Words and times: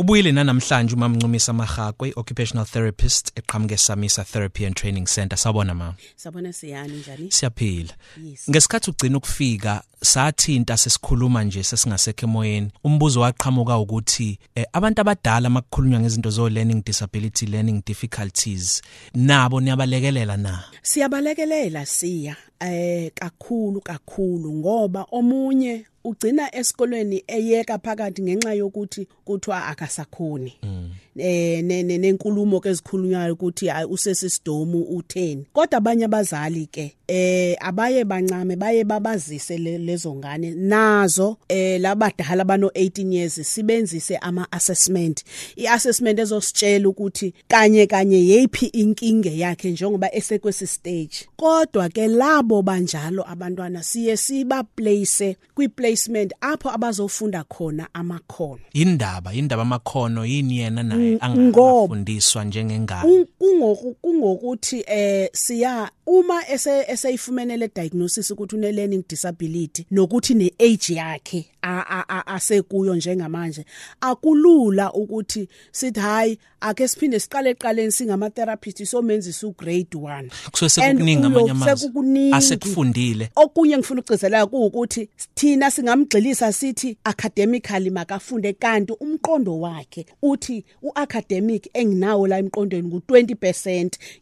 Ubuyile 0.00 0.32
namhlanje 0.32 0.94
uma 0.94 1.08
Mncumisa 1.08 1.52
Mahakwe 1.52 2.12
occupational 2.16 2.66
therapist 2.66 3.32
eqhamuke 3.38 3.76
Samisa 3.76 4.24
Therapy 4.24 4.64
and 4.64 4.74
Training 4.74 5.06
Center. 5.06 5.36
Sabona 5.36 5.74
mama 5.74 5.94
Sabona 6.16 6.52
siyani 6.52 6.92
njani? 6.92 7.30
Siyaphila. 7.30 7.94
Yes. 8.24 8.50
Ngesikhathi 8.50 8.90
ugcina 8.90 9.18
ukufika 9.18 9.82
sathinta 10.02 10.76
sesikhuluma 10.76 11.44
nje 11.44 11.62
sesingasekho 11.62 12.26
emoyeni 12.26 12.70
umbuzo 12.84 13.20
waqhamuka 13.20 13.78
ukuthi 13.78 14.38
eh, 14.54 14.66
abantu 14.72 15.00
abadala 15.00 15.50
makukhulunywa 15.50 16.00
ngezinto 16.00 16.30
zo 16.30 16.48
learning 16.48 16.84
disability 16.84 17.46
learning 17.46 17.82
difficulties 17.86 18.82
nabo 19.14 19.60
niyabalekelela 19.60 20.36
na? 20.36 20.64
Siyabalekelela 20.82 21.86
siya 21.86 22.36
eh 22.60 23.10
kakhulu 23.14 23.80
kakhulu 23.80 24.52
ngoba 24.52 25.06
omunye 25.10 25.84
ugcina 26.04 26.54
esikolweni 26.54 27.24
eyeka 27.26 27.78
phakathi 27.78 28.22
ngenxa 28.22 28.54
yokuthi 28.54 29.06
kuthiwa 29.24 29.66
akasakhoni. 29.66 30.52
Eh 31.16 31.62
ne- 31.64 31.82
ne- 31.82 31.98
nenkulumo 31.98 32.60
ke 32.60 32.68
ezikhulunywayo 32.68 33.32
ukuthi 33.34 33.66
hayi 33.66 33.86
usesisidomu 33.86 34.82
utheni. 34.82 35.46
Kodwa 35.52 35.78
abanye 35.78 36.04
abazali 36.04 36.66
ke 36.66 36.94
eh 37.10 37.56
abaye 37.60 38.04
bancame 38.04 38.56
baye 38.56 38.84
babazise 38.84 39.58
le- 39.58 39.78
lezo 39.78 40.14
ngane. 40.14 40.50
Nazo 40.50 41.36
eh 41.48 41.80
labadala 41.80 42.44
bano 42.44 42.68
18 42.68 43.12
years 43.12 43.34
sibenzise 43.54 44.16
ama 44.16 44.46
assessment 44.52 45.24
iassessment 45.56 46.18
ezositshela 46.18 46.88
ukuthi 46.88 47.34
kanye 47.48 47.86
kanye 47.86 48.26
yephi 48.26 48.66
inkinge 48.66 49.38
yakhe 49.38 49.70
njengoba 49.70 50.14
esekwesi 50.14 50.66
stage. 50.66 51.26
Kodwa 51.36 51.88
ke 51.88 52.06
labo 52.08 52.62
banjalo 52.62 53.24
abantwana 53.30 53.82
siye 53.82 54.16
siba 54.16 54.62
place 54.64 55.36
kwi 55.54 55.68
placement 55.68 56.32
apho 56.40 56.70
abazofunda 56.70 57.44
khona 57.44 57.88
amakhono. 57.94 58.60
Indaba 58.72 59.34
indaba 59.34 59.62
amakhono 59.62 60.26
yini 60.26 60.58
yena 60.58 60.82
naye 60.82 61.16
ngoba- 61.16 61.24
angafundiswa 61.26 62.44
njengengane? 62.44 63.02
Kung- 63.10 63.26
kungoku 63.26 63.29
kungokuthi 64.02 64.84
eh 64.86 65.28
siya 65.32 65.90
uma 66.06 66.48
ese 66.48 66.84
eseyifumene 66.88 67.56
le 67.56 67.68
diagnosis 67.74 68.30
ukuthi 68.30 68.56
une 68.56 68.72
learning 68.72 69.04
disability 69.08 69.86
nokuthi 69.90 70.34
ne 70.34 70.52
age 70.58 70.94
yakhe 70.94 71.46
a- 71.62 71.84
a- 71.88 72.04
a- 72.08 72.26
asekuyo 72.26 72.94
njengamanje 72.94 73.64
akulula 74.00 74.92
ukuthi 74.92 75.48
sithi 75.72 76.00
hayi 76.00 76.38
ake 76.60 76.88
siphinde 76.88 77.20
siqale 77.20 77.50
eqaleni 77.50 77.92
singama 77.92 78.30
therapist 78.30 78.84
somenzisa 78.84 79.46
u 79.46 79.54
grade 79.58 79.88
1 79.98 80.28
kusuke 80.50 80.64
And 80.64 80.98
sekukuningi 80.98 81.20
uyo- 81.20 81.26
amanye 81.26 81.50
amazwi 81.50 82.32
asekufundile. 82.32 83.30
Okunye 83.36 83.78
ngifuna 83.78 84.00
ukugcizelela 84.00 84.46
kuukuthi 84.46 85.08
thina 85.34 85.70
singamgxilisa 85.70 86.52
sithi 86.52 86.96
academically 87.04 87.90
makafunde 87.90 88.52
kanti 88.52 88.92
umqondo 89.00 89.60
wakhe 89.60 90.06
uthi 90.22 90.64
uacademic 90.82 91.70
enginawo 91.74 92.26
la 92.26 92.38
emqondweni 92.38 92.88
ku20% 92.90 93.29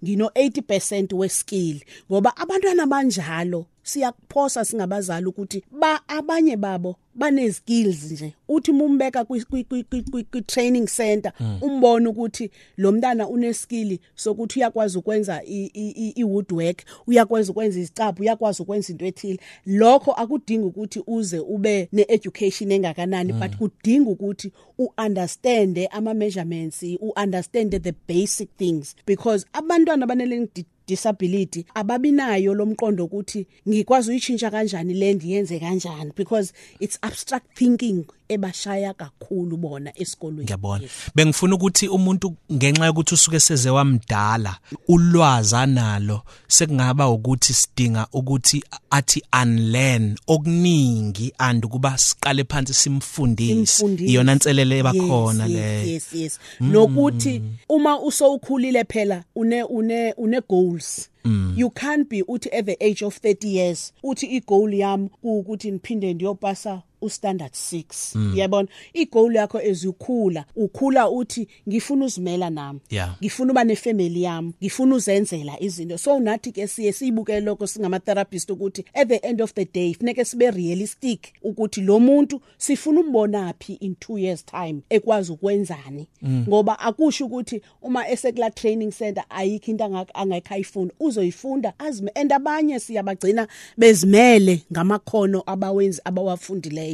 ngino 0.05 0.27
80% 0.27 1.14
weskill 1.14 1.81
ngoba 2.11 2.37
abantwana 2.37 2.87
banjalo 2.87 3.67
siyakuphosa 3.83 4.64
singabazali 4.64 5.27
ukuthi 5.27 5.64
ba 5.70 6.09
abanye 6.09 6.56
babo 6.56 6.97
bane 7.19 7.52
skills 7.52 8.12
nje. 8.12 8.34
Uthi 8.48 8.72
mumbeka 8.72 9.24
kwi 9.24 9.41
kwi- 9.41 9.64
kwi- 9.64 9.84
kwi- 9.84 10.02
kwi- 10.11 10.24
kwi 10.24 10.42
training 10.42 10.86
center 10.86 11.33
umbona 11.62 12.11
ukuthi 12.11 12.50
lo 12.77 12.92
mntana 12.92 13.28
une 13.28 13.55
skill 13.55 13.98
sokuthi 14.14 14.58
uyakwazi 14.58 14.98
ukwenza 14.98 15.42
i- 15.44 15.70
i 15.74 15.89
i- 15.96 16.12
i 16.16 16.24
woodwork 16.24 16.83
uyakwazi 17.06 17.50
ukwenza 17.50 17.80
izicaphu 17.80 18.22
uyakwazi 18.22 18.62
ukwenza 18.62 18.92
into 18.92 19.06
ethile. 19.06 19.39
Lokho 19.66 20.12
akudingi 20.12 20.64
ukuthi 20.66 21.02
uze 21.06 21.39
ube 21.39 21.89
ne 21.92 22.05
education 22.08 22.72
engakanani 22.72 23.33
but 23.33 23.56
kudinga 23.56 24.11
ukuthi 24.11 24.52
uunderstand 24.78 25.89
ama 25.91 26.14
measurements 26.14 26.83
uunderstand 27.00 27.83
the 27.83 27.92
basic 28.08 28.48
things. 28.56 28.96
Because 29.06 29.46
abantwana 29.52 30.05
abanele 30.05 30.48
disability 30.86 31.64
ababinayo 31.74 32.55
lomqondo 32.55 33.05
ukuthi 33.05 33.46
ngikwazi 33.68 34.11
uyichintsha 34.11 34.51
kanjani 34.51 34.95
le 34.95 35.14
ndiyenze 35.14 35.58
kanjani 35.61 36.12
because 36.17 36.52
it's 36.80 36.98
abstract 37.08 37.46
thinking 37.55 38.05
ebashaya 38.29 38.95
kakhulu 38.95 39.57
bona 39.57 39.92
esikolweni. 39.96 40.45
Ngiyabona. 40.45 40.89
Bengifuna 41.14 41.55
ukuthi 41.55 41.89
umuntu 41.89 42.35
ngenxa 42.52 42.86
yokuthi 42.86 43.14
usuke 43.14 43.41
seze 43.41 43.70
wamdala 43.70 44.57
ulwazi 44.89 45.57
analo 45.57 46.23
sekungaba 46.48 47.08
ukuthi 47.08 47.55
sidinga 47.55 48.07
ukuthi 48.13 48.64
athi 48.91 49.23
unlearn 49.42 50.17
okuningi 50.27 51.33
and 51.39 51.67
kuba 51.67 51.98
siqale 51.98 52.45
phansi 52.45 52.74
simfundise. 52.74 53.86
Iyona 53.98 54.35
nselele 54.35 54.79
ebakhona 54.79 55.46
yes, 55.46 55.55
le 55.57 55.92
yes, 55.92 56.13
yes, 56.13 56.14
yes. 56.14 56.40
nokuthi 56.61 57.42
uma 57.69 58.01
usowukhulile 58.01 58.85
phela 58.85 59.25
une 59.35 59.63
une 59.63 60.13
une 60.19 60.40
goals. 60.48 61.08
You 61.57 61.69
can't 61.70 62.08
be 62.08 62.23
uthi 62.23 62.48
at 62.55 62.64
the 62.64 62.77
age 62.80 63.02
of 63.02 63.19
30 63.19 63.48
years 63.48 63.92
uthi 64.02 64.27
igoal 64.27 64.75
yami 64.75 65.11
ukuthi 65.23 65.70
niphinde 65.70 66.14
ndiyopasa 66.14 66.83
ustandard 67.03 67.53
6 67.53 68.36
yabona? 68.36 68.69
Igoal 68.92 69.35
yakho 69.35 69.61
ezukhula 69.63 70.45
ukhula 70.57 71.11
uthi 71.11 71.48
ngifuna 71.69 72.05
uzimela 72.05 72.51
nami. 72.51 72.81
Yeah. 72.91 73.17
ngifuna 73.23 73.53
uba 73.53 73.64
nefamily 73.64 74.23
yami. 74.23 74.53
Ngifuna 74.63 74.95
uzenzela 74.95 75.61
izinto. 75.63 75.98
So 75.98 76.19
nathi 76.20 76.53
ke 76.53 76.67
siye 76.67 76.92
siyibuke 76.92 77.41
lokho 77.41 77.67
singama 77.67 78.01
therapist 78.01 78.51
ukuthi 78.51 78.85
at 78.95 79.08
the 79.08 79.17
end 79.17 79.41
of 79.42 79.55
the 79.55 79.64
day 79.64 79.95
funeke 79.95 80.25
sibe 80.25 80.51
realistic 80.51 81.33
ukuthi 81.42 81.81
lo 81.81 82.01
muntu 82.01 82.41
sifuna 82.58 83.01
umbona 83.01 83.55
phi 83.58 83.73
in 83.73 83.92
2 84.08 84.19
years 84.19 84.45
time 84.45 84.81
ekwazi 84.91 85.33
ukwenzani? 85.33 86.07
Ngoba 86.48 86.79
akusho 86.79 87.27
ukuthi 87.27 87.61
uma 87.83 88.08
esekula 88.08 88.51
training 88.51 88.92
center 88.92 89.25
ayikho 89.31 89.70
into 89.70 89.85
angaka- 89.85 90.14
angekho 90.14 90.55
ayifunda. 90.55 90.95
Uzoyifunda 91.01 91.73
azime 91.79 92.11
and 92.14 92.33
abanye 92.33 92.81
siyabagcina 92.81 93.48
bezimele 93.77 94.63
ngamakhono 94.73 95.42
abawenzi 95.47 96.01
abawafundileyo 96.05 96.88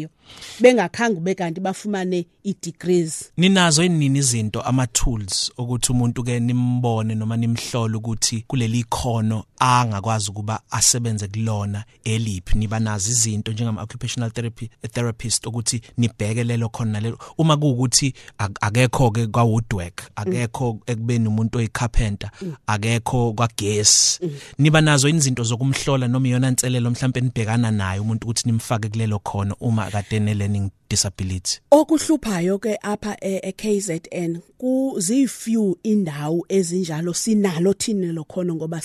bengakhange 0.61 1.21
bekanti 1.21 1.61
bafumane 1.61 2.27
i 2.45 2.55
degrees 2.63 3.31
ninazo 3.37 3.85
inini 3.85 4.19
izinto 4.19 4.61
ama 4.61 4.87
tools 4.87 5.53
ukuthi 5.59 5.93
umuntu 5.93 6.25
ke 6.25 6.41
nimbone 6.41 7.15
noma 7.15 7.37
nimhlole 7.37 7.97
ukuthi 7.97 8.45
kuleli 8.49 8.85
khono 8.85 9.45
angakwazi 9.65 10.31
ukuba 10.31 10.61
asebenze 10.71 11.29
kulona 11.29 11.85
eliphi 12.05 12.59
niba 12.59 12.81
nazo 12.81 13.11
izinto 13.11 13.53
njengama 13.53 13.83
occupational 13.83 14.31
therapy 14.31 14.71
therapist 14.93 15.47
ukuthi 15.47 15.81
nibheke 15.97 16.45
lelo 16.45 16.69
khona 16.69 17.01
lelo 17.01 17.19
uma 17.39 17.57
kuukuthi 17.57 18.15
ak- 18.39 18.59
akekho 18.61 19.11
ke 19.11 19.27
kwa 19.27 19.43
woodwork 19.43 20.03
akekho 20.17 20.79
ekubeni 20.87 21.29
umuntu 21.29 21.59
oyicarpenter 21.59 22.31
akekho 22.67 23.33
kwagesi. 23.33 24.21
Niba 24.59 24.81
nazo 24.81 25.09
izinto 25.09 25.43
zokumhlola 25.45 26.09
noma 26.09 26.29
iyona 26.29 26.51
nselelo 26.51 26.91
mhlawumbe 26.91 27.21
nibhekana 27.21 27.71
nayo 27.71 28.03
umuntu 28.03 28.27
ukuthi 28.27 28.43
nimfake 28.49 28.89
kulelo 28.89 29.19
khono 29.19 29.57
uma 29.61 29.91
kade 29.91 30.21
ne 30.21 30.35
learning 30.35 30.71
disability. 30.91 31.61
Okuhluphayo 31.71 32.59
ke 32.59 32.77
apha 32.83 33.17
e- 33.21 33.41
e-KZN 33.49 34.39
kuzifew 34.59 35.75
indawo 35.83 36.45
ezinjalo 36.49 37.15
sinalo 37.15 37.73
thina 37.75 38.13
lokhono 38.13 38.55
ngoba 38.55 38.81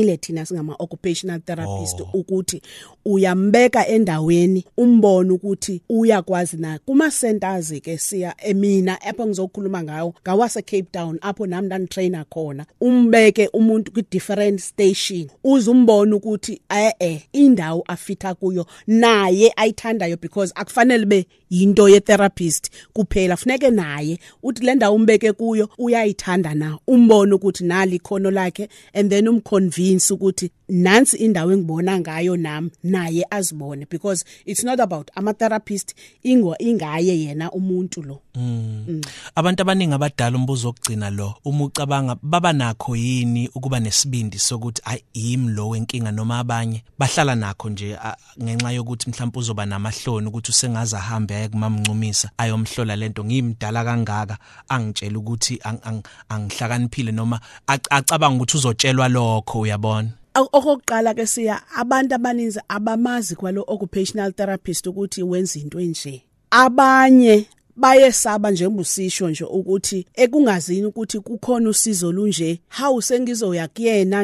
sitrainile 0.00 0.16
thina 0.16 0.46
singama 0.46 0.76
occupational 0.78 1.40
therapist 1.40 2.00
Oh. 2.00 2.08
ukuthi 2.12 2.62
uyambeka 3.04 3.88
endaweni 3.88 4.64
umbone 4.76 5.30
ukuthi 5.30 5.82
uyakwazi 5.88 6.56
na. 6.56 6.78
Kuma 6.78 7.10
centers 7.10 7.72
ke 7.82 7.98
siya 7.98 8.34
emina 8.38 9.00
apho 9.02 9.26
ngizokhuluma 9.26 9.82
ngawo 9.82 10.14
ngawase 10.22 10.62
Cape 10.62 10.88
Town 10.92 11.18
apho 11.20 11.46
nami 11.46 11.66
ndantrainer 11.66 12.24
khona. 12.30 12.66
Umbeke 12.80 13.48
umuntu 13.52 13.92
ku 13.92 14.02
different 14.10 14.60
station 14.60 15.28
uzumbona 15.44 16.16
ukuthi 16.16 16.60
eh 16.68 16.92
eh 16.98 17.20
indawo 17.32 17.84
afitha 17.86 18.34
kuyo 18.34 18.66
naye 18.86 19.52
ayithandayo 19.56 20.16
because 20.20 20.52
akufanele 20.54 21.06
be 21.06 21.26
yinto 21.50 21.88
ye 21.88 22.00
therapist 22.00 22.70
kuphela. 22.92 23.36
Funeke 23.36 23.70
naye 23.70 24.18
uthi 24.42 24.64
le 24.64 24.74
ndawo 24.74 24.96
umbeke 24.96 25.32
kuyo 25.32 25.68
uyayithanda 25.78 26.54
na. 26.54 26.78
Umbone 26.86 27.34
ukuthi 27.34 27.64
nali 27.64 27.96
ikhono 27.96 28.30
lakhe 28.30 28.68
and 28.94 29.10
then 29.10 29.28
umconvince 29.28 29.89
ukuthi 30.14 30.50
nansi 30.68 31.16
indawo 31.16 31.52
engibona 31.52 32.00
ngayo 32.00 32.36
nami 32.36 32.70
naye 32.82 33.24
azibone 33.30 33.86
because 33.90 34.24
it's 34.46 34.64
not 34.64 34.80
about 34.80 35.10
ama 35.14 35.34
therapist 35.34 35.94
ingo 36.22 36.56
ingaye 36.58 37.18
yena 37.18 37.50
umuntu 37.50 38.02
lo. 38.02 38.22
Abantu 39.34 39.62
abaningi 39.62 39.94
abadala 39.94 40.36
umbuzo 40.36 40.68
okugcina 40.68 41.10
lo 41.10 41.34
uma 41.44 41.64
ucabanga 41.64 42.16
baba 42.22 42.52
nakho 42.52 42.96
yini 42.96 43.48
ukuba 43.54 43.80
nesibindi 43.80 44.38
sokuthi 44.38 44.82
ayi 44.84 45.02
yimi 45.14 45.52
lo 45.52 45.68
wenkinga 45.68 46.12
noma 46.12 46.38
abanye 46.38 46.84
bahlala 46.98 47.34
nakho 47.34 47.68
nje 47.70 47.96
ngenxa 48.42 48.70
yokuthi 48.72 49.10
mhlawumbe 49.10 49.38
uzoba 49.38 49.66
namahloni 49.66 50.26
ukuthi 50.28 50.50
usengaze 50.50 50.96
ahambe 50.96 51.34
aye 51.36 51.48
kumamncumisa 51.48 52.30
ayomhlola 52.38 52.96
lento 52.96 53.24
ngimdala 53.24 53.84
kangaka 53.84 54.38
angitshela 54.68 55.18
ukuthi 55.18 55.58
ang- 55.64 55.82
ang- 55.82 56.02
angihlakaniphile 56.28 57.12
noma 57.12 57.40
ac- 57.66 57.90
acabanga 57.90 58.36
ukuthi 58.36 58.56
uzotshelwa 58.56 59.08
lokho 59.08 59.60
uyabona? 59.60 60.08
Okokuqala 60.34 61.14
ke 61.14 61.26
siya 61.26 61.60
abantu 61.76 62.14
abaninzi 62.14 62.60
abamazi 62.68 63.34
kwalo 63.36 63.64
occupational 63.66 64.32
therapist 64.32 64.86
ukuthi 64.86 65.22
wenza 65.22 65.58
into 65.58 65.80
enje. 65.80 66.22
Abanye 66.50 67.46
bayesaba 67.80 68.50
njengobusisho 68.50 69.30
nje 69.30 69.44
ukuthi 69.44 70.06
ekungazini 70.14 70.86
ukuthi 70.86 71.20
kukhona 71.20 71.68
usizo 71.70 72.12
lunje 72.12 72.60
how 72.78 73.02
sengizoya 73.02 73.68
kuyena 73.68 74.20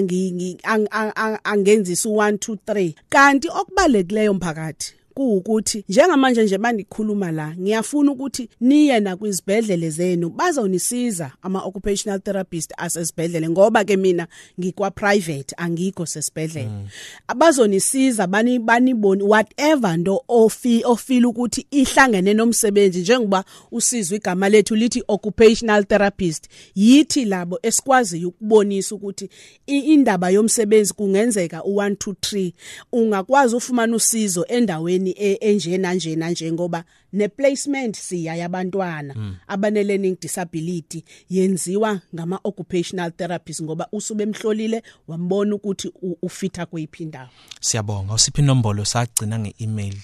angenzisa 1.44 2.08
u1 2.08 2.32
2 2.32 2.56
3 2.66 2.92
kanti 3.08 3.48
okubalulekileyo 3.48 4.34
mphakathi 4.34 4.94
kuukuthi 5.16 5.84
njengamanje 5.88 6.44
nje 6.44 6.58
bandikhuluma 6.58 7.32
la 7.32 7.54
ngiyafuna 7.56 8.12
ukuthi 8.12 8.48
niye 8.60 9.00
na 9.00 9.16
kwizibhedlele 9.16 9.90
zenu 9.90 10.28
bazonisiza 10.28 11.32
ama 11.42 11.62
occupational 11.62 12.20
therapist 12.20 12.72
asesibhedlele 12.76 13.48
ngoba 13.48 13.84
ke 13.84 13.96
mina 13.96 14.26
ngikwa 14.60 14.90
private 14.90 15.54
angikho 15.56 16.06
sesibhedlele 16.06 16.68
mm. 16.68 16.88
abazonisiza 17.28 18.26
bani 18.26 18.58
baniboni 18.58 19.22
whatever 19.22 19.96
ndo 19.96 20.24
ofi 20.28 20.82
ofila 20.84 21.28
ukuthi 21.28 21.66
ihlangene 21.70 22.34
nomsebenzi 22.34 23.00
njengoba 23.00 23.44
usizwe 23.72 24.16
igama 24.16 24.48
lethu 24.48 24.76
lithi 24.76 25.02
occupational 25.08 25.84
therapist 25.84 26.44
yithi 26.74 27.24
labo 27.24 27.58
esikwazi 27.62 28.24
ukubonisa 28.24 28.94
ukuthi 28.94 29.28
indaba 29.66 30.30
yomsebenzi 30.30 30.94
kungenzeka 30.94 31.58
u1 31.58 31.90
2 31.90 32.12
3 32.12 32.52
ungakwazi 32.92 33.56
ufumana 33.56 33.96
usizo 33.96 34.44
endaweni 34.48 35.05
endaweni 35.06 35.14
e, 35.18 35.38
enjena 35.40 35.94
njena 35.94 36.30
njengoba 36.30 36.84
neplacement 37.12 37.96
siya 37.96 38.34
yabantwana. 38.34 39.14
Mm. 39.14 39.36
abane 39.46 39.84
learning 39.84 40.16
disability 40.20 41.04
yenziwa 41.30 42.00
ngama 42.14 42.40
occupational 42.44 43.12
therapists 43.12 43.62
ngoba 43.62 43.88
usube 43.92 44.22
emhlolile 44.22 44.82
wambona 45.08 45.54
ukuthi 45.54 45.92
ufitha 46.22 46.66
kuyiphindawo 46.66 47.28
siyabonga. 47.60 48.14
Usiphi 48.14 48.40
inombolo 48.40 48.84
sagcina 48.84 49.38
ngeemail? 49.38 49.94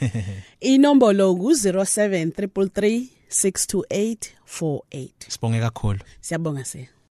Inombolo 0.60 1.34
ku 1.34 1.50
0733 1.50 3.06
628 3.30 4.16
48 4.60 5.08
sibonge 5.28 5.60
kakhulu. 5.60 5.98
Siyabonga 6.20 6.64
sir. 6.64 6.86